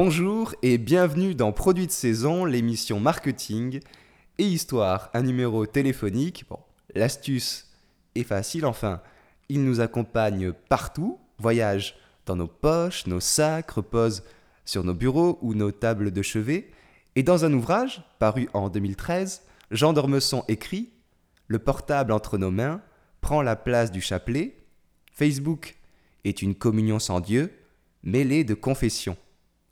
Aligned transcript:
Bonjour 0.00 0.54
et 0.62 0.78
bienvenue 0.78 1.34
dans 1.34 1.50
Produits 1.50 1.88
de 1.88 1.90
saison, 1.90 2.44
l'émission 2.44 3.00
marketing 3.00 3.80
et 4.38 4.44
histoire, 4.44 5.10
un 5.12 5.22
numéro 5.22 5.66
téléphonique. 5.66 6.44
Bon, 6.48 6.60
l'astuce 6.94 7.66
est 8.14 8.22
facile, 8.22 8.64
enfin, 8.64 9.02
il 9.48 9.64
nous 9.64 9.80
accompagne 9.80 10.52
partout, 10.52 11.18
voyage 11.40 11.96
dans 12.26 12.36
nos 12.36 12.46
poches, 12.46 13.08
nos 13.08 13.18
sacs, 13.18 13.72
repose 13.72 14.22
sur 14.64 14.84
nos 14.84 14.94
bureaux 14.94 15.36
ou 15.42 15.54
nos 15.54 15.72
tables 15.72 16.12
de 16.12 16.22
chevet. 16.22 16.70
Et 17.16 17.24
dans 17.24 17.44
un 17.44 17.52
ouvrage, 17.52 18.04
paru 18.20 18.48
en 18.52 18.68
2013, 18.68 19.42
Jean 19.72 19.94
d'Ormesson 19.94 20.44
écrit 20.46 20.90
Le 21.48 21.58
portable 21.58 22.12
entre 22.12 22.38
nos 22.38 22.52
mains 22.52 22.82
prend 23.20 23.42
la 23.42 23.56
place 23.56 23.90
du 23.90 24.00
chapelet. 24.00 24.58
Facebook 25.12 25.76
est 26.22 26.40
une 26.40 26.54
communion 26.54 27.00
sans 27.00 27.18
Dieu, 27.18 27.52
mêlée 28.04 28.44
de 28.44 28.54
confession. 28.54 29.16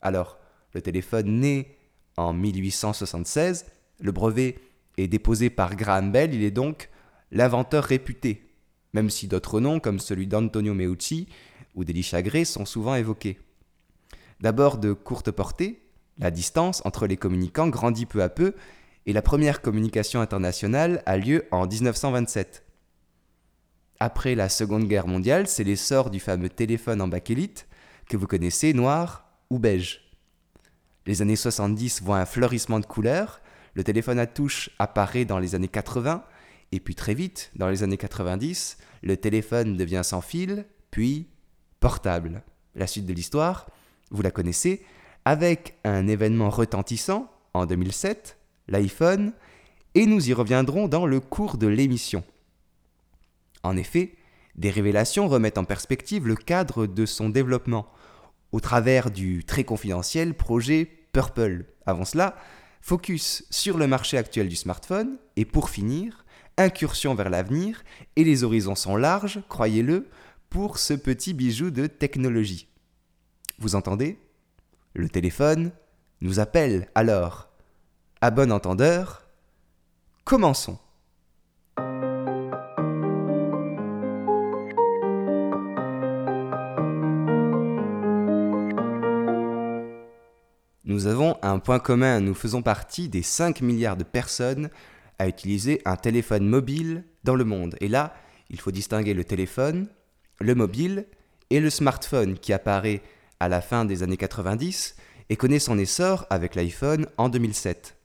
Alors, 0.07 0.39
le 0.73 0.81
téléphone 0.81 1.41
naît 1.41 1.77
en 2.17 2.33
1876, 2.33 3.67
le 3.99 4.13
brevet 4.13 4.57
est 4.99 5.09
déposé 5.09 5.51
par 5.51 5.75
Graham 5.75 6.13
Bell, 6.13 6.33
il 6.33 6.45
est 6.45 6.53
donc 6.53 6.91
l'inventeur 7.33 7.83
réputé, 7.83 8.49
même 8.93 9.11
si 9.11 9.27
d'autres 9.27 9.59
noms 9.59 9.81
comme 9.81 9.99
celui 9.99 10.29
d'Antonio 10.29 10.75
Meucci 10.75 11.27
ou 11.75 11.83
d'Elisha 11.83 12.23
Gray 12.23 12.47
sont 12.47 12.65
souvent 12.65 12.95
évoqués. 12.95 13.41
D'abord 14.41 14.79
de 14.79 14.93
courte 14.93 15.33
portée, 15.33 15.83
la 16.19 16.31
distance 16.31 16.83
entre 16.85 17.09
les 17.09 17.17
communicants 17.17 17.67
grandit 17.67 18.07
peu 18.07 18.23
à 18.23 18.29
peu 18.29 18.55
et 19.07 19.13
la 19.13 19.23
première 19.23 19.61
communication 19.61 20.21
internationale 20.21 21.03
a 21.05 21.17
lieu 21.17 21.47
en 21.51 21.67
1927. 21.67 22.65
Après 23.99 24.37
la 24.37 24.49
Seconde 24.49 24.87
Guerre 24.87 25.09
mondiale, 25.09 25.49
c'est 25.49 25.65
l'essor 25.65 26.11
du 26.11 26.21
fameux 26.21 26.49
téléphone 26.49 27.01
en 27.01 27.09
bakélite 27.09 27.67
que 28.09 28.17
vous 28.17 28.29
connaissez, 28.29 28.73
noir 28.73 29.26
ou 29.51 29.59
beige. 29.59 30.11
Les 31.07 31.23
années 31.23 31.37
70 31.37 32.03
voient 32.03 32.19
un 32.19 32.27
fleurissement 32.27 32.81
de 32.81 32.87
couleurs, 32.87 33.41
le 33.75 33.85
téléphone 33.85 34.19
à 34.19 34.27
touche 34.27 34.71
apparaît 34.79 35.25
dans 35.25 35.39
les 35.39 35.55
années 35.55 35.69
80, 35.69 36.25
et 36.73 36.81
puis 36.81 36.95
très 36.95 37.15
vite, 37.15 37.53
dans 37.55 37.69
les 37.69 37.83
années 37.83 37.97
90, 37.97 38.79
le 39.03 39.17
téléphone 39.17 39.77
devient 39.77 40.03
sans 40.03 40.21
fil, 40.21 40.65
puis 40.91 41.29
portable. 41.79 42.43
La 42.75 42.87
suite 42.87 43.07
de 43.07 43.13
l'histoire, 43.13 43.67
vous 44.11 44.23
la 44.23 44.31
connaissez, 44.31 44.85
avec 45.25 45.77
un 45.85 46.09
événement 46.09 46.51
retentissant 46.51 47.31
en 47.55 47.67
2007, 47.67 48.37
l'iPhone, 48.69 49.33
et 49.95 50.07
nous 50.07 50.29
y 50.29 50.33
reviendrons 50.33 50.89
dans 50.89 51.07
le 51.07 51.21
cours 51.21 51.57
de 51.57 51.67
l'émission. 51.67 52.25
En 53.63 53.77
effet, 53.77 54.15
des 54.57 54.71
révélations 54.71 55.29
remettent 55.29 55.59
en 55.59 55.65
perspective 55.65 56.27
le 56.27 56.37
cadre 56.37 56.87
de 56.87 57.07
son 57.07 57.29
développement, 57.29 57.87
au 58.53 58.61
travers 58.61 59.11
du 59.11 59.45
très 59.45 59.65
confidentiel 59.65 60.35
projet 60.35 60.91
Purple. 61.13 61.65
Avant 61.87 62.05
cela, 62.05 62.37
focus 62.81 63.45
sur 63.51 63.79
le 63.79 63.87
marché 63.87 64.19
actuel 64.19 64.49
du 64.49 64.57
smartphone 64.57 65.19
et 65.37 65.45
pour 65.45 65.71
finir, 65.71 66.25
incursion 66.57 67.15
vers 67.15 67.31
l'avenir 67.31 67.83
et 68.17 68.25
les 68.25 68.45
horizons 68.45 68.75
sont 68.75 68.97
larges, 68.97 69.43
croyez-le, 69.49 70.09
pour 70.49 70.79
ce 70.79 70.95
petit 70.95 71.35
bijou 71.35 71.71
de 71.71 71.87
technologie. 71.87 72.69
Vous 73.59 73.75
entendez? 73.75 74.19
Le 74.95 75.09
téléphone 75.09 75.73
nous 76.21 76.41
appelle 76.41 76.89
alors. 76.95 77.49
À 78.21 78.31
bon 78.31 78.51
entendeur, 78.51 79.29
commençons. 80.25 80.79
Nous 90.97 91.09
avons 91.09 91.37
un 91.43 91.59
point 91.59 91.79
commun, 91.79 92.21
nous 92.21 92.33
faisons 92.33 92.63
partie 92.63 93.11
des 93.11 93.21
5 93.21 93.61
milliards 93.61 93.99
de 93.99 94.03
personnes 94.03 94.71
à 95.19 95.29
utiliser 95.29 95.83
un 95.85 95.97
téléphone 95.97 96.49
mobile 96.49 97.05
dans 97.23 97.35
le 97.35 97.45
monde. 97.45 97.77
Et 97.83 97.89
là, 97.89 98.15
il 98.49 98.59
faut 98.59 98.71
distinguer 98.71 99.13
le 99.13 99.23
téléphone, 99.23 99.89
le 100.41 100.55
mobile 100.55 101.05
et 101.51 101.61
le 101.61 101.69
smartphone 101.69 102.39
qui 102.39 102.55
apparaît 102.55 103.03
à 103.41 103.51
la 103.51 103.61
fin 103.61 103.85
des 103.85 104.03
années 104.03 104.17
90 104.17 104.97
et 105.29 105.37
connaît 105.37 105.59
son 105.59 105.79
essor 105.79 106.25
avec 106.31 106.55
l'iPhone 106.55 107.07
en 107.19 107.29
2007. 107.29 107.99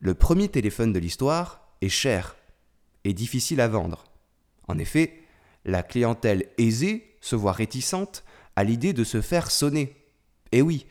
Le 0.00 0.14
premier 0.14 0.48
téléphone 0.48 0.92
de 0.92 0.98
l'histoire 0.98 1.68
est 1.82 1.88
cher 1.88 2.34
et 3.04 3.12
difficile 3.12 3.60
à 3.60 3.68
vendre. 3.68 4.06
En 4.66 4.76
effet, 4.78 5.20
la 5.64 5.84
clientèle 5.84 6.48
aisée 6.58 7.14
se 7.20 7.36
voit 7.36 7.52
réticente 7.52 8.24
à 8.56 8.64
l'idée 8.64 8.92
de 8.92 9.04
se 9.04 9.20
faire 9.20 9.52
sonner. 9.52 9.94
Et 10.50 10.62
oui, 10.62 10.84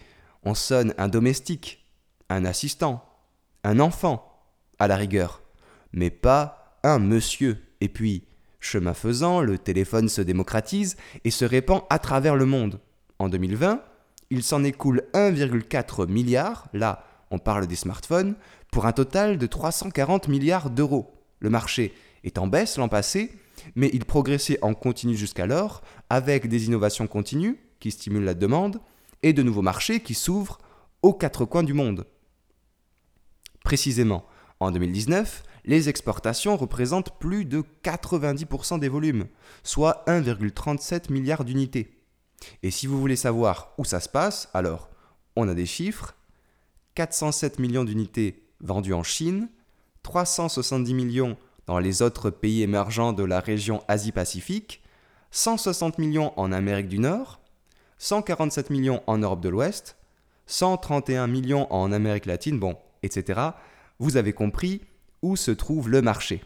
on 0.43 0.53
sonne 0.53 0.93
un 0.97 1.07
domestique, 1.07 1.85
un 2.29 2.45
assistant, 2.45 3.05
un 3.63 3.79
enfant, 3.79 4.27
à 4.79 4.87
la 4.87 4.95
rigueur, 4.95 5.41
mais 5.93 6.09
pas 6.09 6.79
un 6.83 6.97
monsieur. 6.97 7.61
Et 7.81 7.89
puis, 7.89 8.23
chemin 8.59 8.93
faisant, 8.93 9.41
le 9.41 9.57
téléphone 9.57 10.09
se 10.09 10.21
démocratise 10.21 10.97
et 11.23 11.31
se 11.31 11.45
répand 11.45 11.83
à 11.89 11.99
travers 11.99 12.35
le 12.35 12.45
monde. 12.45 12.79
En 13.19 13.29
2020, 13.29 13.83
il 14.31 14.43
s'en 14.43 14.63
écoule 14.63 15.03
1,4 15.13 16.07
milliard, 16.07 16.67
là 16.73 17.05
on 17.31 17.39
parle 17.39 17.67
des 17.67 17.75
smartphones, 17.75 18.35
pour 18.71 18.85
un 18.85 18.91
total 18.91 19.37
de 19.37 19.45
340 19.45 20.27
milliards 20.27 20.69
d'euros. 20.69 21.13
Le 21.39 21.49
marché 21.49 21.93
est 22.23 22.37
en 22.37 22.47
baisse 22.47 22.77
l'an 22.77 22.89
passé, 22.89 23.31
mais 23.75 23.89
il 23.93 24.05
progressait 24.05 24.59
en 24.61 24.73
continu 24.73 25.15
jusqu'alors, 25.15 25.81
avec 26.09 26.47
des 26.47 26.65
innovations 26.65 27.07
continues 27.07 27.59
qui 27.79 27.91
stimulent 27.91 28.25
la 28.25 28.33
demande, 28.33 28.79
et 29.23 29.33
de 29.33 29.43
nouveaux 29.43 29.61
marchés 29.61 30.01
qui 30.01 30.13
s'ouvrent 30.13 30.59
aux 31.01 31.13
quatre 31.13 31.45
coins 31.45 31.63
du 31.63 31.73
monde. 31.73 32.05
Précisément, 33.63 34.25
en 34.59 34.71
2019, 34.71 35.43
les 35.65 35.89
exportations 35.89 36.57
représentent 36.57 37.17
plus 37.19 37.45
de 37.45 37.63
90% 37.83 38.79
des 38.79 38.89
volumes, 38.89 39.27
soit 39.63 40.03
1,37 40.07 41.11
milliard 41.11 41.45
d'unités. 41.45 41.97
Et 42.63 42.71
si 42.71 42.87
vous 42.87 42.99
voulez 42.99 43.15
savoir 43.15 43.73
où 43.77 43.85
ça 43.85 43.99
se 43.99 44.09
passe, 44.09 44.49
alors 44.53 44.89
on 45.35 45.47
a 45.47 45.53
des 45.53 45.65
chiffres 45.65 46.15
407 46.95 47.59
millions 47.59 47.83
d'unités 47.83 48.43
vendues 48.59 48.93
en 48.93 49.03
Chine, 49.03 49.49
370 50.03 50.93
millions 50.93 51.37
dans 51.67 51.79
les 51.79 52.01
autres 52.01 52.29
pays 52.29 52.63
émergents 52.63 53.13
de 53.13 53.23
la 53.23 53.39
région 53.39 53.83
Asie-Pacifique, 53.87 54.81
160 55.31 55.99
millions 55.99 56.33
en 56.37 56.51
Amérique 56.51 56.89
du 56.89 56.99
Nord, 56.99 57.40
147 58.01 58.71
millions 58.71 59.03
en 59.05 59.19
Europe 59.19 59.41
de 59.41 59.49
l'Ouest, 59.49 59.95
131 60.47 61.27
millions 61.27 61.71
en 61.71 61.91
Amérique 61.91 62.25
latine, 62.25 62.57
bon, 62.57 62.75
etc. 63.03 63.39
Vous 63.99 64.17
avez 64.17 64.33
compris 64.33 64.81
où 65.21 65.35
se 65.35 65.51
trouve 65.51 65.87
le 65.87 66.01
marché. 66.01 66.43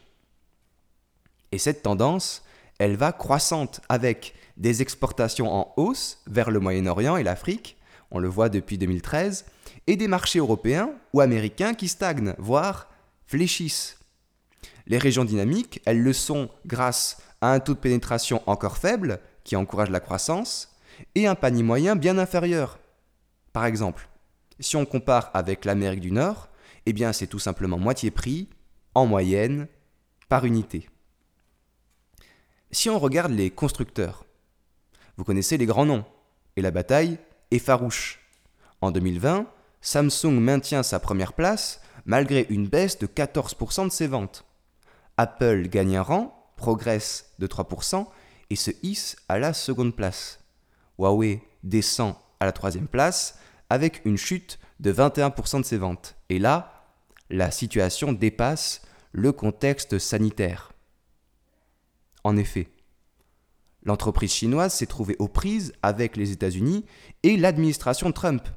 Et 1.54 1.58
cette 1.58 1.82
tendance, 1.82 2.44
elle 2.78 2.98
va 2.98 3.14
croissante 3.14 3.80
avec 3.88 4.36
des 4.58 4.82
exportations 4.82 5.50
en 5.50 5.74
hausse 5.78 6.22
vers 6.28 6.52
le 6.52 6.60
Moyen-Orient 6.60 7.16
et 7.16 7.24
l'Afrique, 7.24 7.78
on 8.12 8.20
le 8.20 8.28
voit 8.28 8.50
depuis 8.50 8.78
2013, 8.78 9.46
et 9.88 9.96
des 9.96 10.10
marchés 10.10 10.40
européens 10.40 10.92
ou 11.14 11.22
américains 11.22 11.74
qui 11.74 11.88
stagnent, 11.88 12.36
voire 12.38 12.90
fléchissent. 13.28 13.98
Les 14.88 14.98
régions 14.98 15.24
dynamiques, 15.24 15.82
elles 15.86 16.04
le 16.04 16.12
sont 16.12 16.50
grâce 16.66 17.22
à 17.40 17.54
un 17.54 17.62
taux 17.62 17.76
de 17.76 17.80
pénétration 17.80 18.42
encore 18.46 18.78
faible 18.78 19.22
qui 19.46 19.56
encourage 19.56 19.90
la 19.90 20.02
croissance, 20.02 20.75
et 21.14 21.28
un 21.28 21.36
panier 21.36 21.64
moyen 21.64 21.96
bien 21.96 22.18
inférieur. 22.18 22.80
Par 23.54 23.66
exemple, 23.66 24.10
si 24.60 24.76
on 24.76 24.86
compare 24.86 25.32
avec 25.34 25.66
l'Amérique 25.66 26.02
du 26.02 26.12
Nord, 26.12 26.50
eh 26.86 26.94
bien 26.94 27.14
c'est 27.14 27.28
tout 27.28 27.40
simplement 27.40 27.78
moitié 27.78 28.12
prix, 28.12 28.50
en 28.94 29.06
moyenne, 29.06 29.68
par 30.30 30.46
unité. 30.46 30.90
Si 32.72 32.90
on 32.90 33.00
regarde 33.00 33.32
les 33.32 33.52
constructeurs, 33.52 34.26
vous 35.18 35.24
connaissez 35.24 35.58
les 35.58 35.66
grands 35.66 35.86
noms, 35.86 36.06
et 36.56 36.62
la 36.62 36.72
bataille 36.72 37.18
est 37.52 37.60
farouche. 37.60 38.20
En 38.82 38.92
2020, 38.92 39.48
Samsung 39.82 40.40
maintient 40.40 40.84
sa 40.84 41.00
première 41.00 41.34
place 41.34 41.82
malgré 42.06 42.46
une 42.50 42.68
baisse 42.68 43.00
de 43.00 43.08
14% 43.08 43.86
de 43.86 43.92
ses 43.92 44.08
ventes. 44.08 44.46
Apple 45.18 45.68
gagne 45.68 45.98
un 45.98 46.02
rang, 46.02 46.52
progresse 46.58 47.34
de 47.40 47.48
3% 47.48 48.08
et 48.50 48.56
se 48.56 48.72
hisse 48.84 49.16
à 49.28 49.40
la 49.40 49.54
seconde 49.54 49.96
place. 49.96 50.40
Huawei 50.98 51.42
descend 51.64 52.16
à 52.40 52.46
la 52.46 52.52
troisième 52.52 52.88
place 52.88 53.40
avec 53.70 54.02
une 54.06 54.18
chute 54.18 54.60
de 54.80 54.94
21% 54.94 55.60
de 55.60 55.66
ses 55.66 55.78
ventes. 55.78 56.16
Et 56.30 56.40
là, 56.40 56.86
la 57.30 57.52
situation 57.52 58.14
dépasse 58.14 58.82
le 59.12 59.32
contexte 59.32 59.98
sanitaire. 59.98 60.74
En 62.24 62.38
effet, 62.38 62.68
l'entreprise 63.84 64.32
chinoise 64.32 64.74
s'est 64.74 64.86
trouvée 64.86 65.16
aux 65.20 65.28
prises 65.28 65.74
avec 65.82 66.18
les 66.18 66.32
États-Unis 66.32 66.86
et 67.24 67.38
l'administration 67.38 68.12
Trump. 68.12 68.48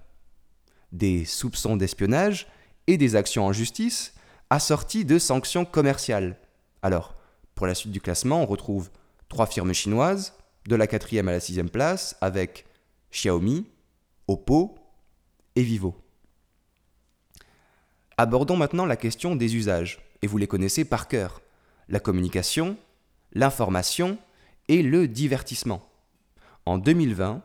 Des 0.93 1.25
soupçons 1.25 1.77
d'espionnage 1.77 2.49
et 2.87 2.97
des 2.97 3.15
actions 3.15 3.47
en 3.47 3.53
justice 3.53 4.15
assorties 4.51 5.05
de 5.05 5.19
sanctions 5.19 5.65
commerciales. 5.65 6.39
Alors, 6.83 7.17
pour 7.55 7.67
la 7.67 7.75
suite 7.75 7.93
du 7.93 8.01
classement, 8.01 8.43
on 8.43 8.47
retrouve 8.47 8.91
trois 9.29 9.47
firmes 9.47 9.75
chinoises, 9.75 10.35
de 10.69 10.77
la 10.77 10.87
quatrième 10.87 11.29
à 11.29 11.33
la 11.33 11.41
sixième 11.41 11.71
place 11.71 12.17
avec 12.21 12.67
Xiaomi, 13.11 13.67
Oppo 14.29 14.79
et 15.57 15.63
Vivo. 15.63 15.97
Abordons 18.19 18.57
maintenant 18.57 18.85
la 18.85 18.97
question 18.97 19.35
des 19.35 19.57
usages, 19.57 19.99
et 20.21 20.27
vous 20.27 20.37
les 20.37 20.47
connaissez 20.47 20.85
par 20.85 21.09
cœur. 21.09 21.41
La 21.89 22.01
communication, 22.01 22.77
l'information 23.33 24.19
et 24.69 24.83
le 24.83 25.09
divertissement. 25.09 25.89
En 26.67 26.77
2020, 26.77 27.43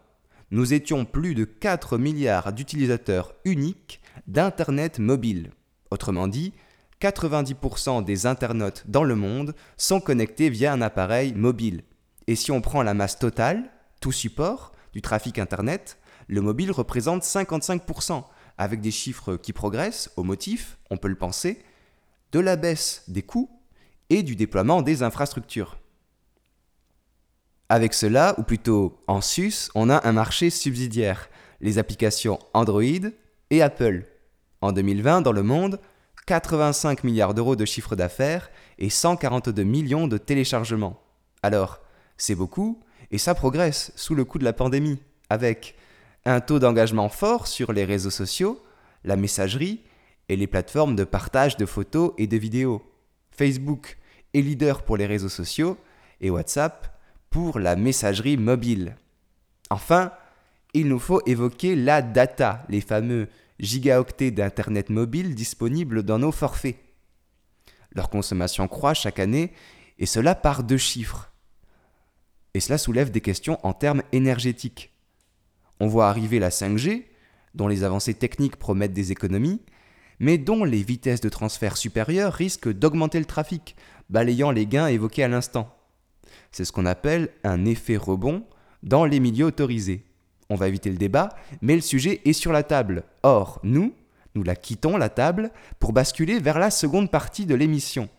nous 0.52 0.74
étions 0.74 1.06
plus 1.06 1.34
de 1.34 1.46
4 1.46 1.98
milliards 1.98 2.52
d'utilisateurs 2.52 3.34
uniques 3.46 4.02
d'Internet 4.28 5.00
mobile. 5.00 5.52
Autrement 5.92 6.28
dit, 6.28 6.52
90% 7.00 8.04
des 8.04 8.26
internautes 8.26 8.84
dans 8.88 9.04
le 9.06 9.16
monde 9.16 9.56
sont 9.78 10.02
connectés 10.02 10.50
via 10.50 10.74
un 10.74 10.82
appareil 10.82 11.34
mobile. 11.34 11.84
Et 12.28 12.36
si 12.36 12.52
on 12.52 12.62
prend 12.62 12.84
la 12.84 12.94
masse 12.94 13.20
totale, 13.20 13.70
tout 14.00 14.12
support, 14.12 14.72
du 14.94 15.02
trafic 15.02 15.40
Internet, 15.40 15.98
le 16.28 16.42
mobile 16.42 16.72
représente 16.72 17.24
55%, 17.24 18.24
avec 18.58 18.82
des 18.82 18.92
chiffres 18.92 19.36
qui 19.36 19.54
progressent 19.54 20.12
au 20.16 20.24
motif, 20.24 20.78
on 20.90 20.98
peut 20.98 21.08
le 21.08 21.16
penser, 21.16 21.64
de 22.32 22.40
la 22.40 22.56
baisse 22.56 23.04
des 23.08 23.24
coûts 23.24 23.50
et 24.10 24.24
du 24.24 24.36
déploiement 24.36 24.82
des 24.82 25.04
infrastructures. 25.04 25.78
Avec 27.70 27.94
cela, 27.94 28.36
ou 28.38 28.44
plutôt 28.44 29.02
en 29.08 29.22
sus, 29.22 29.70
on 29.74 29.90
a 29.90 30.08
un 30.08 30.12
marché 30.12 30.50
subsidiaire, 30.50 31.30
les 31.62 31.78
applications 31.78 32.40
Android 32.54 33.10
et 33.50 33.62
Apple. 33.62 34.06
En 34.62 34.72
2020, 34.72 35.22
dans 35.22 35.32
le 35.32 35.44
monde, 35.44 35.80
85 36.28 37.04
milliards 37.04 37.34
d'euros 37.34 37.56
de 37.56 37.66
chiffre 37.66 37.96
d'affaires 37.96 38.50
et 38.78 38.90
142 38.90 39.64
millions 39.64 40.08
de 40.08 40.18
téléchargements. 40.18 41.02
Alors, 41.42 41.83
c'est 42.18 42.36
beaucoup, 42.36 42.80
et 43.12 43.18
ça 43.18 43.36
progresse 43.36 43.92
sous 43.96 44.16
le 44.16 44.26
coup 44.26 44.40
de 44.40 44.44
la 44.44 44.54
pandémie, 44.54 45.00
avec 45.30 45.76
un 46.26 46.40
taux 46.40 46.60
d'engagement 46.60 47.10
fort 47.10 47.48
sur 47.48 47.74
les 47.74 47.86
réseaux 47.86 48.10
sociaux, 48.10 48.62
la 49.04 49.16
messagerie 49.16 49.82
et 50.30 50.36
les 50.36 50.48
plateformes 50.48 50.96
de 50.96 51.04
partage 51.04 51.58
de 51.58 51.66
photos 51.66 52.14
et 52.18 52.28
de 52.28 52.38
vidéos. 52.38 52.82
Facebook 53.32 53.98
est 54.34 54.42
leader 54.42 54.84
pour 54.84 54.98
les 54.98 55.06
réseaux 55.06 55.30
sociaux 55.30 55.78
et 56.22 56.30
WhatsApp 56.30 56.98
pour 57.30 57.60
la 57.60 57.76
messagerie 57.76 58.38
mobile. 58.38 58.96
Enfin, 59.70 60.12
il 60.74 60.88
nous 60.88 61.00
faut 61.00 61.22
évoquer 61.26 61.76
la 61.76 62.02
data, 62.02 62.66
les 62.70 62.82
fameux 62.82 63.28
gigaoctets 63.60 64.32
d'Internet 64.32 64.90
mobile 64.90 65.36
disponibles 65.36 66.04
dans 66.04 66.20
nos 66.20 66.32
forfaits. 66.32 66.78
Leur 67.92 68.10
consommation 68.10 68.68
croît 68.68 68.94
chaque 68.94 69.20
année, 69.20 69.54
et 70.00 70.06
cela 70.06 70.36
par 70.36 70.64
deux 70.64 70.78
chiffres. 70.78 71.33
Et 72.54 72.60
cela 72.60 72.78
soulève 72.78 73.10
des 73.10 73.22
questions 73.22 73.60
en 73.64 73.74
termes 73.74 74.04
énergétiques. 74.12 74.94
On 75.80 75.88
voit 75.88 76.08
arriver 76.08 76.40
la 76.40 76.50
5G, 76.50 77.06
dont 77.56 77.68
les 77.68 77.84
avancées 77.84 78.14
techniques 78.14 78.58
promettent 78.58 78.94
des 78.94 79.12
économies, 79.12 79.62
mais 80.20 80.38
dont 80.38 80.64
les 80.64 80.84
vitesses 80.84 81.22
de 81.22 81.30
transfert 81.30 81.78
supérieures 81.78 82.34
risquent 82.34 82.72
d'augmenter 82.72 83.20
le 83.20 83.26
trafic, 83.26 83.76
balayant 84.10 84.52
les 84.52 84.68
gains 84.68 84.88
évoqués 84.88 85.24
à 85.24 85.28
l'instant. 85.28 85.76
C'est 86.52 86.66
ce 86.66 86.72
qu'on 86.72 86.86
appelle 86.86 87.30
un 87.44 87.66
effet 87.66 87.98
rebond 87.98 88.44
dans 88.84 89.06
les 89.06 89.20
milieux 89.20 89.46
autorisés. 89.46 90.06
On 90.50 90.56
va 90.56 90.68
éviter 90.68 90.92
le 90.92 90.98
débat, 90.98 91.30
mais 91.62 91.76
le 91.76 91.82
sujet 91.82 92.22
est 92.26 92.34
sur 92.34 92.52
la 92.52 92.64
table. 92.64 93.04
Or, 93.24 93.60
nous, 93.64 93.96
nous 94.36 94.44
la 94.44 94.56
quittons, 94.56 94.98
la 94.98 95.10
table, 95.10 95.52
pour 95.80 95.94
basculer 95.94 96.40
vers 96.40 96.60
la 96.60 96.70
seconde 96.70 97.10
partie 97.10 97.46
de 97.46 97.56
l'émission, 97.56 98.10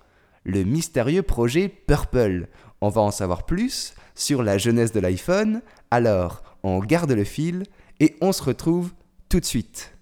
le 0.44 0.64
mystérieux 0.64 1.22
projet 1.22 1.68
Purple. 1.68 2.48
On 2.86 2.90
va 2.90 3.00
en 3.00 3.10
savoir 3.10 3.46
plus 3.46 3.94
sur 4.14 4.42
la 4.42 4.58
jeunesse 4.58 4.92
de 4.92 5.00
l'iPhone, 5.00 5.62
alors 5.90 6.42
on 6.62 6.80
garde 6.80 7.12
le 7.12 7.24
fil 7.24 7.62
et 7.98 8.14
on 8.20 8.30
se 8.30 8.42
retrouve 8.42 8.92
tout 9.30 9.40
de 9.40 9.44
suite. 9.46 9.96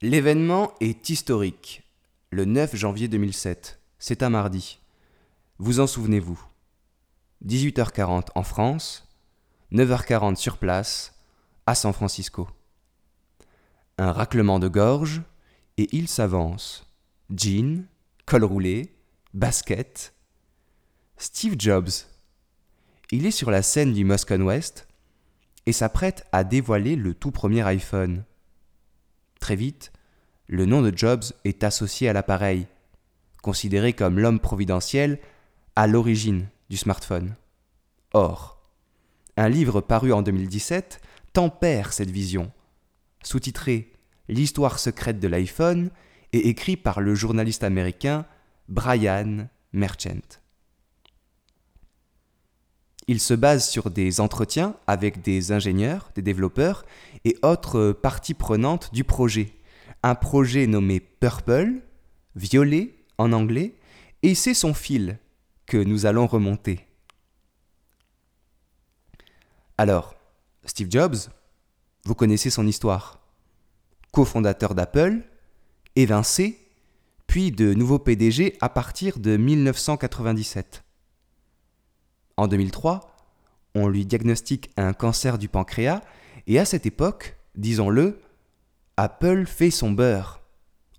L'événement 0.00 0.74
est 0.78 1.10
historique. 1.10 1.82
Le 2.30 2.44
9 2.44 2.76
janvier 2.76 3.08
2007, 3.08 3.80
c'est 3.98 4.22
un 4.22 4.30
mardi. 4.30 4.78
Vous 5.58 5.80
en 5.80 5.88
souvenez-vous? 5.88 6.40
18h40 7.44 8.28
en 8.36 8.44
France, 8.44 9.08
9h40 9.72 10.36
sur 10.36 10.58
place, 10.58 11.11
à 11.66 11.74
San 11.74 11.92
Francisco. 11.92 12.48
Un 13.98 14.12
raclement 14.12 14.58
de 14.58 14.68
gorge, 14.68 15.22
et 15.78 15.88
il 15.92 16.08
s'avance. 16.08 16.86
Jean, 17.34 17.84
col 18.26 18.44
roulé, 18.44 18.94
basket. 19.34 20.14
Steve 21.16 21.54
Jobs. 21.58 21.90
Il 23.10 23.26
est 23.26 23.30
sur 23.30 23.50
la 23.50 23.62
scène 23.62 23.92
du 23.92 24.04
Moscone 24.04 24.42
West 24.42 24.88
et 25.66 25.72
s'apprête 25.72 26.26
à 26.32 26.44
dévoiler 26.44 26.96
le 26.96 27.14
tout 27.14 27.30
premier 27.30 27.62
iPhone. 27.62 28.24
Très 29.40 29.56
vite, 29.56 29.92
le 30.48 30.66
nom 30.66 30.82
de 30.82 30.96
Jobs 30.96 31.24
est 31.44 31.64
associé 31.64 32.08
à 32.08 32.12
l'appareil, 32.12 32.66
considéré 33.42 33.92
comme 33.92 34.18
l'homme 34.18 34.40
providentiel 34.40 35.18
à 35.76 35.86
l'origine 35.86 36.48
du 36.68 36.76
smartphone. 36.76 37.34
Or, 38.12 38.60
un 39.36 39.48
livre 39.48 39.80
paru 39.80 40.12
en 40.12 40.22
2017 40.22 41.00
tempère 41.32 41.92
cette 41.92 42.10
vision, 42.10 42.52
sous-titré 43.22 43.92
L'histoire 44.28 44.78
secrète 44.78 45.18
de 45.20 45.28
l'iPhone 45.28 45.90
et 46.32 46.48
écrit 46.48 46.76
par 46.76 47.00
le 47.00 47.14
journaliste 47.14 47.64
américain 47.64 48.24
Brian 48.68 49.48
Merchant. 49.72 50.38
Il 53.08 53.20
se 53.20 53.34
base 53.34 53.68
sur 53.68 53.90
des 53.90 54.20
entretiens 54.20 54.76
avec 54.86 55.22
des 55.22 55.50
ingénieurs, 55.50 56.10
des 56.14 56.22
développeurs 56.22 56.84
et 57.24 57.36
autres 57.42 57.92
parties 57.92 58.34
prenantes 58.34 58.94
du 58.94 59.02
projet. 59.02 59.52
Un 60.04 60.14
projet 60.14 60.66
nommé 60.66 61.00
Purple, 61.00 61.80
violet 62.36 62.94
en 63.18 63.32
anglais, 63.32 63.74
et 64.22 64.34
c'est 64.34 64.54
son 64.54 64.72
fil 64.72 65.18
que 65.66 65.76
nous 65.76 66.06
allons 66.06 66.26
remonter. 66.26 66.86
Alors, 69.78 70.14
Steve 70.64 70.88
Jobs, 70.90 71.16
vous 72.04 72.14
connaissez 72.14 72.48
son 72.48 72.66
histoire. 72.66 73.20
Cofondateur 74.12 74.74
d'Apple, 74.74 75.22
évincé, 75.96 76.58
puis 77.26 77.50
de 77.50 77.74
nouveau 77.74 77.98
PDG 77.98 78.56
à 78.60 78.68
partir 78.68 79.18
de 79.18 79.36
1997. 79.36 80.84
En 82.36 82.46
2003, 82.46 83.16
on 83.74 83.88
lui 83.88 84.06
diagnostique 84.06 84.70
un 84.76 84.92
cancer 84.92 85.38
du 85.38 85.48
pancréas 85.48 86.00
et 86.46 86.58
à 86.58 86.64
cette 86.64 86.86
époque, 86.86 87.36
disons-le, 87.56 88.20
Apple 88.96 89.46
fait 89.46 89.70
son 89.70 89.90
beurre. 89.90 90.42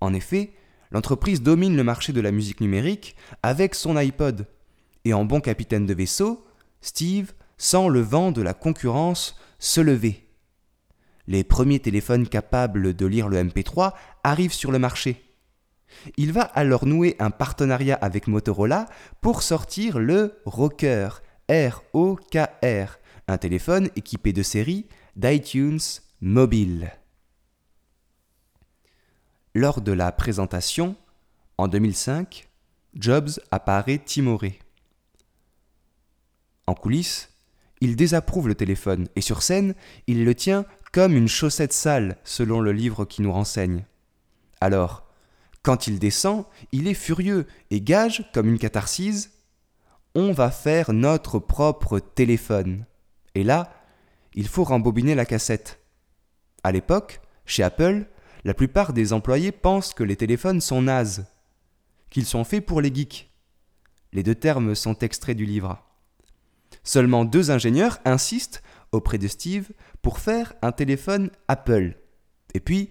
En 0.00 0.12
effet, 0.12 0.52
l'entreprise 0.90 1.40
domine 1.40 1.76
le 1.76 1.84
marché 1.84 2.12
de 2.12 2.20
la 2.20 2.32
musique 2.32 2.60
numérique 2.60 3.16
avec 3.42 3.74
son 3.74 3.96
iPod. 3.96 4.46
Et 5.06 5.14
en 5.14 5.24
bon 5.24 5.40
capitaine 5.40 5.86
de 5.86 5.94
vaisseau, 5.94 6.44
Steve 6.82 7.32
sent 7.56 7.88
le 7.88 8.00
vent 8.00 8.30
de 8.30 8.42
la 8.42 8.52
concurrence 8.52 9.36
se 9.64 9.80
lever. 9.80 10.28
Les 11.26 11.42
premiers 11.42 11.80
téléphones 11.80 12.28
capables 12.28 12.94
de 12.94 13.06
lire 13.06 13.28
le 13.28 13.42
MP3 13.42 13.94
arrivent 14.22 14.52
sur 14.52 14.70
le 14.70 14.78
marché. 14.78 15.24
Il 16.18 16.32
va 16.32 16.42
alors 16.42 16.84
nouer 16.84 17.16
un 17.18 17.30
partenariat 17.30 17.96
avec 17.96 18.26
Motorola 18.26 18.86
pour 19.22 19.42
sortir 19.42 19.98
le 19.98 20.38
Rocker, 20.44 21.22
R-O-K-R, 21.48 22.98
un 23.26 23.38
téléphone 23.38 23.88
équipé 23.96 24.34
de 24.34 24.42
série 24.42 24.86
d'iTunes 25.16 25.80
mobile. 26.20 26.92
Lors 29.54 29.80
de 29.80 29.92
la 29.92 30.12
présentation, 30.12 30.94
en 31.56 31.68
2005, 31.68 32.50
Jobs 32.96 33.40
apparaît 33.50 33.98
timoré. 33.98 34.58
En 36.66 36.74
coulisses, 36.74 37.33
il 37.80 37.96
désapprouve 37.96 38.48
le 38.48 38.54
téléphone 38.54 39.08
et 39.16 39.20
sur 39.20 39.42
scène, 39.42 39.74
il 40.06 40.24
le 40.24 40.34
tient 40.34 40.64
comme 40.92 41.16
une 41.16 41.28
chaussette 41.28 41.72
sale 41.72 42.16
selon 42.24 42.60
le 42.60 42.72
livre 42.72 43.04
qui 43.04 43.22
nous 43.22 43.32
renseigne. 43.32 43.84
Alors, 44.60 45.04
quand 45.62 45.86
il 45.86 45.98
descend, 45.98 46.44
il 46.72 46.88
est 46.88 46.94
furieux 46.94 47.46
et 47.70 47.80
gage, 47.80 48.30
comme 48.32 48.48
une 48.48 48.58
catharsis, 48.58 49.30
on 50.14 50.32
va 50.32 50.50
faire 50.50 50.92
notre 50.92 51.38
propre 51.38 51.98
téléphone. 51.98 52.84
Et 53.34 53.42
là, 53.42 53.72
il 54.34 54.46
faut 54.46 54.64
rembobiner 54.64 55.14
la 55.14 55.24
cassette. 55.24 55.80
À 56.62 56.70
l'époque, 56.70 57.20
chez 57.46 57.62
Apple, 57.62 58.06
la 58.44 58.54
plupart 58.54 58.92
des 58.92 59.12
employés 59.12 59.52
pensent 59.52 59.94
que 59.94 60.04
les 60.04 60.16
téléphones 60.16 60.60
sont 60.60 60.82
nazes, 60.82 61.26
qu'ils 62.10 62.26
sont 62.26 62.44
faits 62.44 62.64
pour 62.64 62.80
les 62.80 62.94
geeks. 62.94 63.30
Les 64.12 64.22
deux 64.22 64.34
termes 64.34 64.74
sont 64.74 64.98
extraits 64.98 65.36
du 65.36 65.46
livre. 65.46 65.82
Seulement 66.84 67.24
deux 67.24 67.50
ingénieurs 67.50 67.98
insistent 68.04 68.62
auprès 68.92 69.18
de 69.18 69.26
Steve 69.26 69.70
pour 70.02 70.18
faire 70.18 70.54
un 70.62 70.70
téléphone 70.70 71.30
Apple. 71.48 71.96
Et 72.54 72.60
puis, 72.60 72.90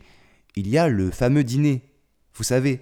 il 0.56 0.68
y 0.68 0.78
a 0.78 0.90
le 0.90 1.10
fameux 1.12 1.44
dîner 1.44 1.94
vous 2.36 2.44
savez, 2.44 2.82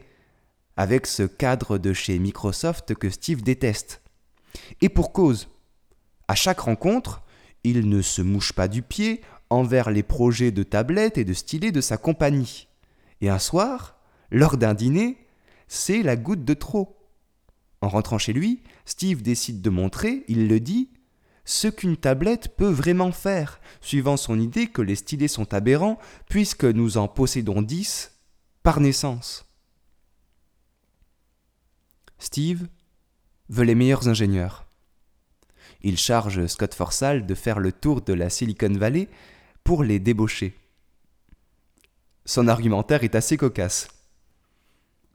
avec 0.77 1.05
ce 1.07 1.23
cadre 1.23 1.77
de 1.77 1.93
chez 1.93 2.17
Microsoft 2.19 2.95
que 2.95 3.09
Steve 3.09 3.43
déteste. 3.43 4.01
Et 4.79 4.89
pour 4.89 5.11
cause, 5.11 5.49
à 6.27 6.35
chaque 6.35 6.61
rencontre, 6.61 7.23
il 7.63 7.89
ne 7.89 8.01
se 8.01 8.21
mouche 8.21 8.53
pas 8.53 8.67
du 8.67 8.81
pied 8.81 9.21
envers 9.49 9.91
les 9.91 10.03
projets 10.03 10.51
de 10.51 10.63
tablettes 10.63 11.17
et 11.17 11.25
de 11.25 11.33
stylets 11.33 11.71
de 11.71 11.81
sa 11.81 11.97
compagnie. 11.97 12.67
Et 13.19 13.29
un 13.29 13.39
soir, 13.39 13.97
lors 14.31 14.57
d'un 14.57 14.73
dîner, 14.73 15.17
c'est 15.67 16.01
la 16.01 16.15
goutte 16.15 16.45
de 16.45 16.53
trop. 16.53 16.97
En 17.81 17.89
rentrant 17.89 18.17
chez 18.17 18.33
lui, 18.33 18.63
Steve 18.85 19.21
décide 19.21 19.61
de 19.61 19.69
montrer, 19.69 20.23
il 20.27 20.47
le 20.47 20.59
dit, 20.59 20.89
ce 21.45 21.67
qu'une 21.67 21.97
tablette 21.97 22.55
peut 22.55 22.69
vraiment 22.69 23.11
faire, 23.11 23.59
suivant 23.81 24.17
son 24.17 24.39
idée 24.39 24.67
que 24.67 24.81
les 24.81 24.95
stylés 24.95 25.27
sont 25.27 25.53
aberrants, 25.53 25.99
puisque 26.29 26.65
nous 26.65 26.97
en 26.97 27.07
possédons 27.07 27.61
dix 27.61 28.11
par 28.63 28.79
naissance. 28.79 29.45
Steve 32.19 32.67
veut 33.49 33.63
les 33.63 33.75
meilleurs 33.75 34.07
ingénieurs. 34.07 34.65
Il 35.81 35.97
charge 35.97 36.45
Scott 36.45 36.75
Forsall 36.75 37.25
de 37.25 37.35
faire 37.35 37.59
le 37.59 37.71
tour 37.71 38.01
de 38.01 38.13
la 38.13 38.29
Silicon 38.29 38.73
Valley 38.73 39.09
pour 39.63 39.83
les 39.83 39.99
débaucher. 39.99 40.55
Son 42.25 42.47
argumentaire 42.47 43.03
est 43.03 43.15
assez 43.15 43.37
cocasse. 43.37 43.87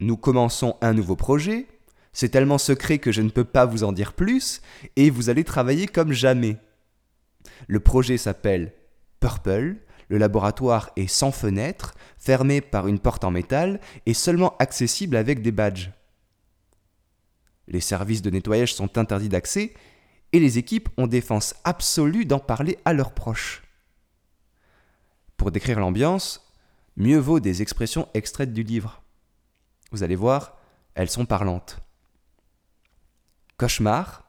Nous 0.01 0.17
commençons 0.17 0.77
un 0.81 0.93
nouveau 0.93 1.15
projet, 1.15 1.69
c'est 2.17 2.31
tellement 2.31 2.57
secret 2.57 2.97
que 2.97 3.13
je 3.13 3.21
ne 3.21 3.29
peux 3.29 3.45
pas 3.45 3.67
vous 3.67 3.85
en 3.85 3.93
dire 3.93 4.15
plus, 4.15 4.63
et 4.97 5.11
vous 5.11 5.29
allez 5.29 5.45
travailler 5.45 5.87
comme 5.87 6.13
jamais. 6.13 6.57
Le 7.69 7.79
projet 7.79 8.17
s'appelle 8.17 8.73
Purple, 9.21 9.77
le 10.09 10.17
laboratoire 10.17 10.93
est 10.97 11.09
sans 11.09 11.31
fenêtre, 11.31 11.95
fermé 12.17 12.63
par 12.63 12.89
une 12.89 13.01
porte 13.01 13.23
en 13.25 13.31
métal 13.31 13.83
et 14.07 14.15
seulement 14.15 14.57
accessible 14.61 15.15
avec 15.15 15.43
des 15.43 15.53
badges. 15.53 15.91
Les 17.69 17.83
services 17.83 18.23
de 18.23 18.31
nettoyage 18.31 18.73
sont 18.73 18.97
interdits 18.97 19.29
d'accès 19.29 19.75
et 20.33 20.41
les 20.41 20.57
équipes 20.57 20.89
ont 20.97 21.09
défense 21.09 21.55
absolue 21.65 22.25
d'en 22.25 22.39
parler 22.39 22.79
à 22.87 22.95
leurs 22.95 23.13
proches. 23.13 23.63
Pour 25.37 25.51
décrire 25.51 25.81
l'ambiance, 25.81 26.51
mieux 26.97 27.19
vaut 27.19 27.41
des 27.41 27.61
expressions 27.61 28.09
extraites 28.15 28.55
du 28.55 28.63
livre. 28.63 29.03
Vous 29.93 30.03
allez 30.03 30.17
voir, 30.17 30.57
elles 30.95 31.11
sont 31.11 31.27
parlantes. 31.27 31.83
Cauchemar, 33.59 34.25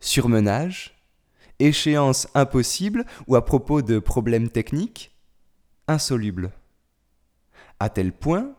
surmenage, 0.00 0.94
échéance 1.58 2.28
impossible 2.34 3.04
ou 3.26 3.34
à 3.34 3.44
propos 3.44 3.82
de 3.82 3.98
problèmes 3.98 4.48
techniques, 4.48 5.16
insolubles. 5.88 6.52
À 7.80 7.88
tel 7.88 8.12
point 8.12 8.54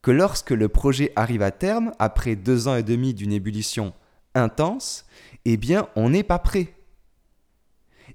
que 0.00 0.10
lorsque 0.10 0.50
le 0.50 0.68
projet 0.68 1.12
arrive 1.16 1.42
à 1.42 1.50
terme, 1.50 1.92
après 1.98 2.36
deux 2.36 2.68
ans 2.68 2.76
et 2.76 2.82
demi 2.82 3.14
d'une 3.14 3.32
ébullition 3.32 3.94
intense, 4.34 5.06
eh 5.44 5.56
bien, 5.56 5.88
on 5.96 6.10
n'est 6.10 6.22
pas 6.22 6.38
prêt. 6.38 6.74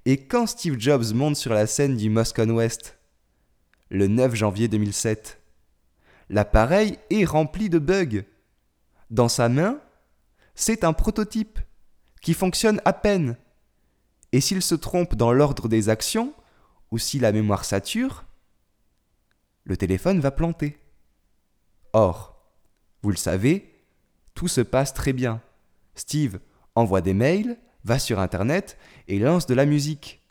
Et 0.05 0.25
quand 0.25 0.47
Steve 0.47 0.79
Jobs 0.79 1.13
monte 1.13 1.35
sur 1.35 1.53
la 1.53 1.67
scène 1.67 1.97
du 1.97 2.09
Moscone 2.09 2.51
West, 2.51 2.97
le 3.89 4.07
9 4.07 4.35
janvier 4.35 4.67
2007, 4.67 5.41
l'appareil 6.29 6.97
est 7.09 7.25
rempli 7.25 7.69
de 7.69 7.79
bugs. 7.79 8.23
Dans 9.09 9.29
sa 9.29 9.49
main, 9.49 9.79
c'est 10.59 10.83
un 10.83 10.91
prototype 10.91 11.57
qui 12.21 12.33
fonctionne 12.33 12.81
à 12.83 12.91
peine. 12.91 13.37
Et 14.33 14.41
s'il 14.41 14.61
se 14.61 14.75
trompe 14.75 15.15
dans 15.15 15.31
l'ordre 15.31 15.69
des 15.69 15.87
actions, 15.87 16.33
ou 16.91 16.97
si 16.97 17.17
la 17.17 17.31
mémoire 17.31 17.63
sature, 17.63 18.25
le 19.63 19.77
téléphone 19.77 20.19
va 20.19 20.31
planter. 20.31 20.77
Or, 21.93 22.53
vous 23.01 23.09
le 23.09 23.15
savez, 23.15 23.73
tout 24.33 24.49
se 24.49 24.59
passe 24.59 24.93
très 24.93 25.13
bien. 25.13 25.41
Steve 25.95 26.41
envoie 26.75 27.01
des 27.01 27.13
mails, 27.13 27.57
va 27.85 27.97
sur 27.97 28.19
Internet 28.19 28.77
et 29.07 29.17
lance 29.17 29.45
de 29.45 29.53
la 29.53 29.65
musique. 29.65 30.21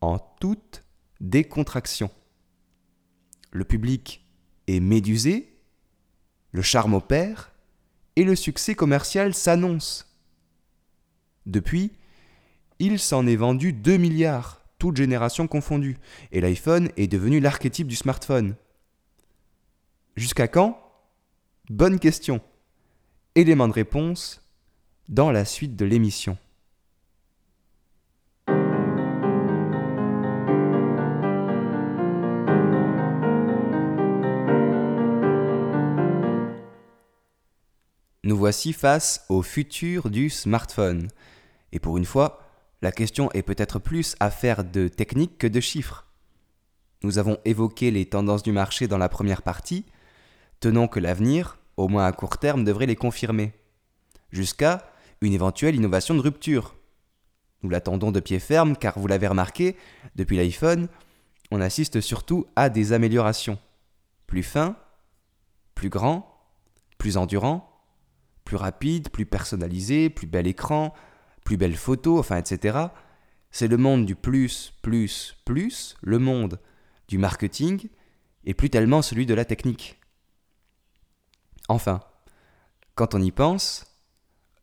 En 0.00 0.18
toute 0.18 0.82
décontraction. 1.20 2.10
Le 3.52 3.64
public 3.64 4.26
est 4.66 4.80
médusé, 4.80 5.56
le 6.50 6.62
charme 6.62 6.94
opère 6.94 7.52
et 8.16 8.24
le 8.24 8.34
succès 8.34 8.74
commercial 8.74 9.34
s'annonce. 9.34 10.06
Depuis, 11.44 11.92
il 12.78 12.98
s'en 12.98 13.26
est 13.26 13.36
vendu 13.36 13.72
2 13.72 13.96
milliards, 13.96 14.62
toutes 14.78 14.96
générations 14.96 15.46
confondues, 15.46 15.98
et 16.32 16.40
l'iPhone 16.40 16.90
est 16.96 17.06
devenu 17.06 17.40
l'archétype 17.40 17.86
du 17.86 17.96
smartphone. 17.96 18.56
Jusqu'à 20.16 20.48
quand? 20.48 20.82
Bonne 21.68 21.98
question. 21.98 22.40
Élément 23.34 23.68
de 23.68 23.72
réponse 23.72 24.42
dans 25.08 25.30
la 25.30 25.44
suite 25.44 25.76
de 25.76 25.84
l'émission. 25.84 26.38
Voici 38.36 38.74
face 38.74 39.24
au 39.30 39.40
futur 39.40 40.10
du 40.10 40.28
smartphone. 40.28 41.08
Et 41.72 41.78
pour 41.78 41.96
une 41.96 42.04
fois, 42.04 42.42
la 42.82 42.92
question 42.92 43.32
est 43.32 43.40
peut-être 43.40 43.78
plus 43.78 44.14
affaire 44.20 44.62
de 44.62 44.88
technique 44.88 45.38
que 45.38 45.46
de 45.46 45.58
chiffres. 45.58 46.06
Nous 47.02 47.16
avons 47.16 47.38
évoqué 47.46 47.90
les 47.90 48.04
tendances 48.04 48.42
du 48.42 48.52
marché 48.52 48.88
dans 48.88 48.98
la 48.98 49.08
première 49.08 49.40
partie, 49.40 49.86
tenons 50.60 50.86
que 50.86 51.00
l'avenir, 51.00 51.56
au 51.78 51.88
moins 51.88 52.04
à 52.04 52.12
court 52.12 52.36
terme, 52.36 52.62
devrait 52.62 52.84
les 52.84 52.94
confirmer. 52.94 53.54
Jusqu'à 54.30 54.86
une 55.22 55.32
éventuelle 55.32 55.74
innovation 55.74 56.14
de 56.14 56.20
rupture. 56.20 56.74
Nous 57.62 57.70
l'attendons 57.70 58.12
de 58.12 58.20
pied 58.20 58.38
ferme 58.38 58.76
car 58.76 58.98
vous 58.98 59.06
l'avez 59.06 59.28
remarqué, 59.28 59.76
depuis 60.14 60.36
l'iPhone, 60.36 60.88
on 61.50 61.62
assiste 61.62 62.02
surtout 62.02 62.46
à 62.54 62.68
des 62.68 62.92
améliorations. 62.92 63.58
Plus 64.26 64.42
fin, 64.42 64.76
plus 65.74 65.88
grand, 65.88 66.38
plus 66.98 67.16
endurant, 67.16 67.75
plus 68.46 68.56
rapide, 68.56 69.10
plus 69.10 69.26
personnalisé, 69.26 70.08
plus 70.08 70.26
bel 70.26 70.46
écran, 70.46 70.94
plus 71.44 71.58
belle 71.58 71.76
photo, 71.76 72.18
enfin 72.18 72.38
etc. 72.38 72.78
C'est 73.50 73.68
le 73.68 73.76
monde 73.76 74.06
du 74.06 74.14
plus, 74.14 74.72
plus, 74.80 75.36
plus, 75.44 75.96
le 76.02 76.18
monde 76.18 76.58
du 77.08 77.18
marketing, 77.18 77.88
et 78.44 78.54
plus 78.54 78.70
tellement 78.70 79.02
celui 79.02 79.26
de 79.26 79.34
la 79.34 79.44
technique. 79.44 80.00
Enfin, 81.68 82.00
quand 82.94 83.14
on 83.14 83.20
y 83.20 83.32
pense, 83.32 83.84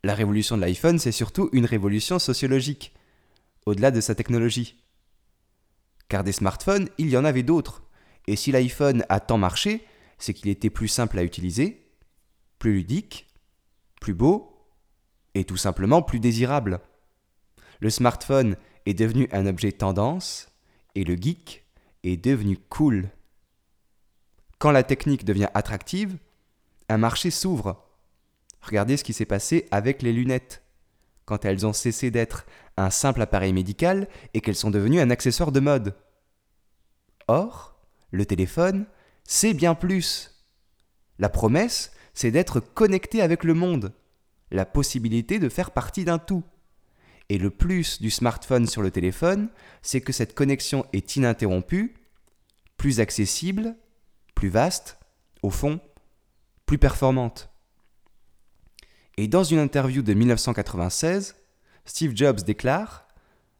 la 0.04 0.16
révolution 0.16 0.58
de 0.58 0.62
l'iPhone, 0.62 1.00
c'est 1.00 1.12
surtout 1.12 1.50
une 1.52 1.66
révolution 1.66 2.18
sociologique, 2.18 2.94
au-delà 3.66 3.92
de 3.92 4.02
sa 4.02 4.16
technologie. 4.16 4.82
Car 6.08 6.24
des 6.24 6.32
smartphones, 6.32 6.90
il 6.98 7.10
y 7.10 7.18
en 7.18 7.26
avait 7.26 7.44
d'autres, 7.44 7.84
et 8.28 8.36
si 8.36 8.52
l'iPhone 8.52 9.06
a 9.10 9.20
tant 9.20 9.38
marché, 9.38 9.86
c'est 10.18 10.34
qu'il 10.34 10.50
était 10.50 10.70
plus 10.70 10.88
simple 10.88 11.20
à 11.20 11.24
utiliser, 11.24 11.86
plus 12.60 12.74
ludique, 12.76 13.28
plus 14.04 14.14
beau, 14.14 14.68
et 15.34 15.46
tout 15.46 15.58
simplement 15.58 16.02
plus 16.02 16.20
désirable. 16.20 16.82
Le 17.80 17.90
smartphone 17.90 18.58
est 18.86 18.94
devenu 18.94 19.30
un 19.32 19.48
objet 19.48 19.72
tendance, 19.72 20.50
et 20.94 21.06
le 21.06 21.16
geek 21.16 21.66
est 22.04 22.18
devenu 22.18 22.58
cool. 22.70 23.10
Quand 24.60 24.72
la 24.72 24.84
technique 24.84 25.24
devient 25.24 25.48
attractive, 25.54 26.18
un 26.90 26.98
marché 26.98 27.32
s'ouvre 27.32 27.82
Regardez 28.62 28.96
ce 28.96 29.04
qui 29.04 29.14
s'est 29.14 29.26
passé 29.26 29.68
avec 29.72 30.02
les 30.02 30.14
lunettes, 30.14 30.64
quand 31.26 31.46
elles 31.46 31.66
ont 31.66 31.74
cessé 31.74 32.12
d'être 32.12 32.46
un 32.78 32.90
simple 32.90 33.22
appareil 33.22 33.54
médical 33.54 34.08
et 34.34 34.42
qu'elles 34.42 34.56
sont 34.56 34.72
devenues 34.72 35.02
un 35.02 35.10
accessoire 35.10 35.52
de 35.52 35.60
mode. 35.60 35.96
Or, 37.28 37.76
le 38.12 38.26
téléphone, 38.26 38.86
c'est 39.24 39.54
bien 39.54 39.76
plus. 39.76 40.46
La 41.20 41.30
promesse, 41.30 41.92
c'est 42.14 42.32
d'être 42.32 42.60
connecté 42.60 43.22
avec 43.22 43.44
le 43.44 43.54
monde, 43.54 43.94
la 44.52 44.66
possibilité 44.66 45.40
de 45.40 45.50
faire 45.50 45.72
partie 45.72 46.06
d'un 46.06 46.20
tout. 46.20 46.44
Et 47.30 47.38
le 47.38 47.50
plus 47.50 48.02
du 48.02 48.12
smartphone 48.12 48.68
sur 48.68 48.82
le 48.82 48.92
téléphone, 48.92 49.50
c'est 49.82 50.02
que 50.02 50.14
cette 50.14 50.36
connexion 50.36 50.86
est 50.94 51.16
ininterrompue, 51.16 51.96
plus 52.78 53.00
accessible, 53.00 53.76
plus 54.36 54.50
vaste, 54.50 54.98
au 55.42 55.50
fond, 55.50 55.80
plus 56.66 56.78
performante. 56.78 57.50
Et 59.18 59.28
dans 59.28 59.44
une 59.44 59.60
interview 59.60 60.02
de 60.02 60.14
1996, 60.14 61.36
Steve 61.86 62.16
Jobs 62.16 62.42
déclare 62.42 63.08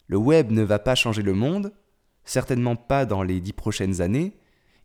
Le 0.08 0.18
web 0.18 0.52
ne 0.52 0.64
va 0.64 0.80
pas 0.80 0.96
changer 0.96 1.22
le 1.22 1.34
monde, 1.34 1.74
certainement 2.26 2.76
pas 2.76 3.06
dans 3.06 3.24
les 3.24 3.40
dix 3.40 3.54
prochaines 3.54 4.02
années, 4.02 4.38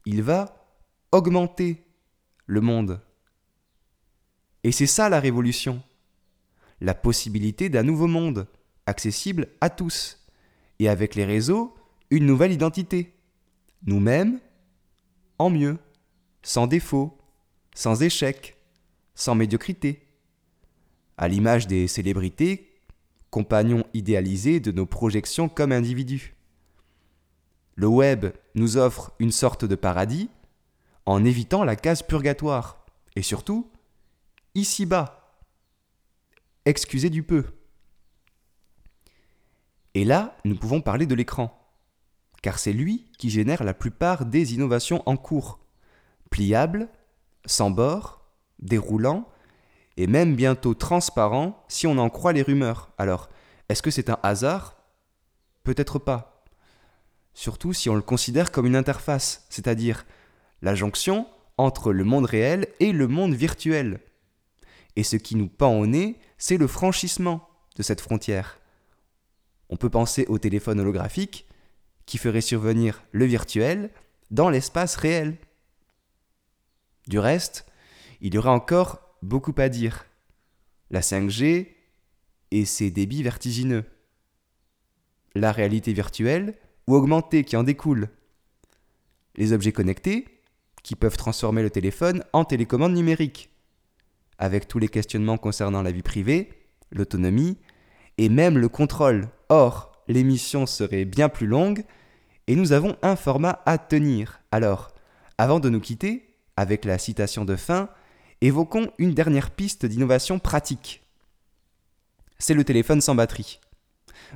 il 0.05 0.23
va 0.23 0.67
augmenter 1.13 1.85
le 2.47 2.61
monde. 2.61 3.01
Et 4.65 4.73
c'est 4.73 4.87
ça 4.87 5.09
la 5.09 5.21
révolution. 5.21 5.83
La 6.81 6.95
possibilité 6.95 7.69
d'un 7.69 7.83
nouveau 7.83 8.07
monde, 8.07 8.47
accessible 8.87 9.49
à 9.61 9.71
tous, 9.71 10.27
et 10.79 10.89
avec 10.89 11.15
les 11.15 11.25
réseaux, 11.25 11.75
une 12.11 12.27
nouvelle 12.27 12.53
identité. 12.53 13.15
Nous-mêmes, 13.87 14.41
en 15.39 15.51
mieux, 15.51 15.79
sans 16.43 16.67
défaut, 16.67 17.19
sans 17.75 18.03
échec, 18.03 18.57
sans 19.15 19.35
médiocrité, 19.35 20.07
à 21.17 21.29
l'image 21.29 21.67
des 21.67 21.89
célébrités, 21.89 22.81
compagnons 23.31 23.85
idéalisés 23.93 24.61
de 24.61 24.73
nos 24.73 24.87
projections 24.87 25.49
comme 25.49 25.73
individus. 25.73 26.35
Le 27.75 27.87
web 27.87 28.27
nous 28.55 28.77
offre 28.77 29.13
une 29.19 29.31
sorte 29.31 29.65
de 29.65 29.75
paradis 29.75 30.31
en 31.07 31.25
évitant 31.25 31.65
la 31.65 31.77
case 31.77 32.03
purgatoire, 32.03 32.85
et 33.17 33.23
surtout, 33.23 33.71
ici-bas. 34.59 35.41
Excusez 36.65 37.11
du 37.11 37.23
peu. 37.23 37.45
Et 39.95 40.05
là, 40.05 40.37
nous 40.45 40.57
pouvons 40.57 40.81
parler 40.81 41.07
de 41.07 41.15
l'écran, 41.15 41.73
car 42.43 42.59
c'est 42.59 42.73
lui 42.73 43.11
qui 43.19 43.31
génère 43.31 43.65
la 43.65 43.75
plupart 43.75 44.27
des 44.27 44.55
innovations 44.55 45.03
en 45.07 45.17
cours. 45.17 45.61
Pliable, 46.31 46.89
sans 47.47 47.71
bord, 47.71 48.27
déroulant, 48.59 49.29
et 49.97 50.07
même 50.07 50.37
bientôt 50.37 50.75
transparent 50.75 51.65
si 51.69 51.87
on 51.87 51.99
en 51.99 52.11
croit 52.11 52.33
les 52.33 52.43
rumeurs. 52.43 52.93
Alors, 52.99 53.29
est-ce 53.69 53.83
que 53.83 53.91
c'est 53.91 54.11
un 54.11 54.19
hasard? 54.23 54.77
Peut-être 55.65 55.99
pas. 55.99 56.45
Surtout 57.35 57.73
si 57.73 57.89
on 57.89 57.95
le 57.95 58.03
considère 58.03 58.53
comme 58.53 58.67
une 58.67 58.77
interface, 58.77 59.47
c'est-à-dire 59.49 60.05
la 60.63 60.75
jonction 60.75 61.29
entre 61.57 61.93
le 61.93 62.05
monde 62.05 62.27
réel 62.27 62.69
et 62.81 62.93
le 62.93 63.09
monde 63.09 63.35
virtuel. 63.35 64.01
Et 64.99 65.05
ce 65.05 65.15
qui 65.15 65.37
nous 65.37 65.47
pend 65.47 65.79
au 65.79 65.87
nez, 65.87 66.19
c'est 66.39 66.57
le 66.57 66.67
franchissement 66.67 67.49
de 67.77 67.85
cette 67.85 68.01
frontière. 68.01 68.59
On 69.69 69.77
peut 69.77 69.91
penser 69.91 70.27
au 70.27 70.39
téléphone 70.39 70.81
holographique 70.81 71.47
qui 72.05 72.19
ferait 72.19 72.41
survenir 72.41 73.05
le 73.13 73.25
virtuel 73.25 73.91
dans 74.33 74.51
l'espace 74.51 74.97
réel. 74.97 75.37
Du 77.07 77.21
reste, 77.21 77.65
il 78.21 78.35
y 78.35 78.39
aurait 78.39 78.49
encore 78.49 79.01
beaucoup 79.23 79.55
à 79.59 79.69
dire. 79.69 80.05
La 80.91 81.01
5G 81.01 81.69
et 82.51 82.65
ses 82.65 82.91
débits 82.91 83.23
vertigineux. 83.23 83.85
La 85.37 85.53
réalité 85.53 85.93
virtuelle 85.93 86.59
ou 86.89 86.97
augmentée 86.97 87.45
qui 87.45 87.55
en 87.55 87.63
découle. 87.63 88.09
Les 89.37 89.53
objets 89.53 89.71
connectés 89.71 90.43
qui 90.83 90.97
peuvent 90.97 91.17
transformer 91.17 91.63
le 91.63 91.71
téléphone 91.71 92.25
en 92.33 92.45
télécommande 92.45 92.95
numérique. 92.95 93.49
Avec 94.39 94.69
tous 94.69 94.79
les 94.79 94.89
questionnements 94.89 95.39
concernant 95.39 95.83
la 95.83 95.91
vie 95.91 96.03
privée, 96.03 96.51
l'autonomie 96.93 97.59
et 98.19 98.29
même 98.29 98.59
le 98.59 98.69
contrôle. 98.69 99.29
Or, 99.49 99.93
l'émission 100.09 100.67
serait 100.67 101.05
bien 101.05 101.29
plus 101.29 101.47
longue 101.47 101.85
et 102.47 102.57
nous 102.57 102.73
avons 102.73 102.97
un 103.03 103.17
format 103.17 103.63
à 103.67 103.79
tenir. 103.79 104.41
Alors, 104.53 104.93
avant 105.39 105.61
de 105.61 105.69
nous 105.69 105.81
quitter, 105.81 106.35
avec 106.57 106.85
la 106.85 106.99
citation 106.99 107.45
de 107.45 107.57
fin, 107.57 107.89
évoquons 108.41 108.91
une 108.99 109.15
dernière 109.15 109.51
piste 109.51 109.87
d'innovation 109.87 110.39
pratique. 110.39 111.03
C'est 112.39 112.55
le 112.55 112.65
téléphone 112.65 113.01
sans 113.01 113.15
batterie. 113.15 113.61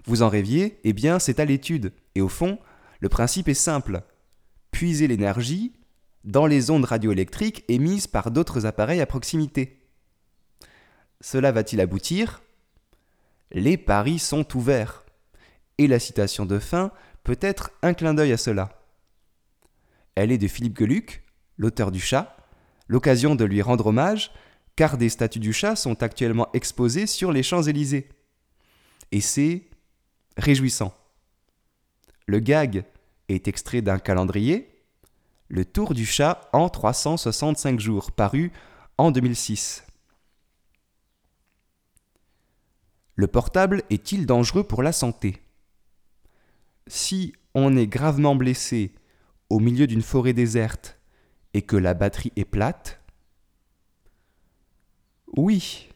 Vous 0.06 0.22
en 0.22 0.28
rêviez 0.28 0.78
Eh 0.84 0.92
bien, 0.92 1.18
c'est 1.18 1.40
à 1.40 1.44
l'étude. 1.44 1.92
Et 2.14 2.20
au 2.20 2.28
fond, 2.28 2.58
le 3.00 3.08
principe 3.08 3.48
est 3.48 3.54
simple. 3.54 4.02
Puiser 4.70 5.06
l'énergie 5.06 5.72
dans 6.24 6.46
les 6.46 6.70
ondes 6.70 6.84
radioélectriques 6.84 7.64
émises 7.68 8.06
par 8.06 8.30
d'autres 8.30 8.66
appareils 8.66 9.00
à 9.00 9.06
proximité. 9.06 9.81
Cela 11.22 11.52
va-t-il 11.52 11.80
aboutir? 11.80 12.42
Les 13.52 13.76
paris 13.76 14.18
sont 14.18 14.56
ouverts. 14.56 15.04
Et 15.78 15.86
la 15.86 16.00
citation 16.00 16.44
de 16.44 16.58
fin 16.58 16.90
peut 17.22 17.38
être 17.40 17.70
un 17.82 17.94
clin 17.94 18.12
d'œil 18.12 18.32
à 18.32 18.36
cela. 18.36 18.82
Elle 20.16 20.32
est 20.32 20.38
de 20.38 20.48
Philippe 20.48 20.76
Geluc, 20.76 21.22
l'auteur 21.56 21.92
du 21.92 22.00
chat, 22.00 22.36
l'occasion 22.88 23.36
de 23.36 23.44
lui 23.44 23.62
rendre 23.62 23.86
hommage, 23.86 24.32
car 24.74 24.98
des 24.98 25.08
statues 25.08 25.38
du 25.38 25.52
chat 25.52 25.76
sont 25.76 26.02
actuellement 26.02 26.48
exposées 26.54 27.06
sur 27.06 27.30
les 27.30 27.44
Champs-Élysées. 27.44 28.08
Et 29.12 29.20
c'est 29.20 29.62
réjouissant. 30.36 30.92
Le 32.26 32.40
gag 32.40 32.84
est 33.28 33.46
extrait 33.46 33.80
d'un 33.80 34.00
calendrier, 34.00 34.68
Le 35.48 35.64
Tour 35.64 35.94
du 35.94 36.04
chat 36.04 36.48
en 36.52 36.68
365 36.68 37.78
jours, 37.78 38.10
paru 38.10 38.50
en 38.98 39.12
2006. 39.12 39.84
Le 43.14 43.26
portable 43.26 43.82
est-il 43.90 44.24
dangereux 44.24 44.64
pour 44.64 44.82
la 44.82 44.92
santé? 44.92 45.42
Si 46.86 47.34
on 47.54 47.76
est 47.76 47.86
gravement 47.86 48.34
blessé 48.34 48.94
au 49.50 49.60
milieu 49.60 49.86
d'une 49.86 50.02
forêt 50.02 50.32
déserte 50.32 50.98
et 51.52 51.62
que 51.62 51.76
la 51.76 51.92
batterie 51.92 52.32
est 52.36 52.46
plate 52.46 53.00
Oui. 55.36 55.88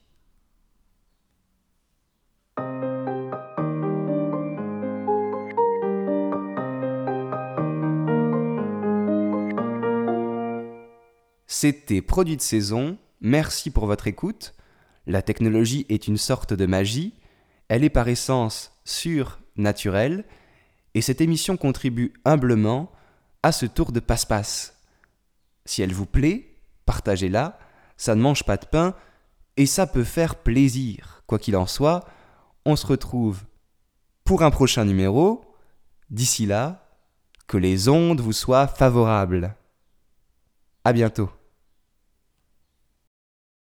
C'était 11.46 12.02
Produit 12.02 12.36
de 12.36 12.42
saison, 12.42 12.98
merci 13.22 13.70
pour 13.70 13.86
votre 13.86 14.06
écoute. 14.06 14.55
La 15.06 15.22
technologie 15.22 15.86
est 15.88 16.08
une 16.08 16.16
sorte 16.16 16.52
de 16.52 16.66
magie, 16.66 17.14
elle 17.68 17.84
est 17.84 17.90
par 17.90 18.08
essence 18.08 18.72
sûre, 18.84 19.38
naturelle, 19.56 20.24
et 20.94 21.00
cette 21.00 21.20
émission 21.20 21.56
contribue 21.56 22.12
humblement 22.24 22.90
à 23.42 23.52
ce 23.52 23.66
tour 23.66 23.92
de 23.92 24.00
passe-passe. 24.00 24.80
Si 25.64 25.82
elle 25.82 25.92
vous 25.92 26.06
plaît, 26.06 26.56
partagez-la, 26.86 27.58
ça 27.96 28.14
ne 28.14 28.22
mange 28.22 28.44
pas 28.44 28.56
de 28.56 28.66
pain, 28.66 28.94
et 29.56 29.66
ça 29.66 29.86
peut 29.86 30.04
faire 30.04 30.36
plaisir. 30.36 31.22
Quoi 31.26 31.38
qu'il 31.38 31.56
en 31.56 31.66
soit, 31.66 32.04
on 32.64 32.76
se 32.76 32.86
retrouve 32.86 33.44
pour 34.24 34.42
un 34.42 34.50
prochain 34.50 34.84
numéro. 34.84 35.44
D'ici 36.10 36.46
là, 36.46 36.88
que 37.46 37.56
les 37.56 37.88
ondes 37.88 38.20
vous 38.20 38.32
soient 38.32 38.66
favorables. 38.66 39.54
À 40.84 40.92
bientôt. 40.92 41.30